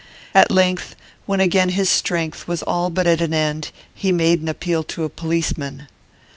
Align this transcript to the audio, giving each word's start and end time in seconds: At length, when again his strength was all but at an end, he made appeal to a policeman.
At 0.33 0.49
length, 0.49 0.95
when 1.27 1.39
again 1.39 1.69
his 1.69 1.87
strength 1.87 2.47
was 2.47 2.63
all 2.63 2.89
but 2.89 3.05
at 3.05 3.21
an 3.21 3.35
end, 3.35 3.69
he 3.93 4.11
made 4.11 4.49
appeal 4.49 4.83
to 4.85 5.03
a 5.03 5.09
policeman. 5.09 5.85